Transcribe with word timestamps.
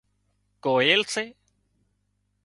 ڪوئيل 0.65 1.01
سي 1.15 1.25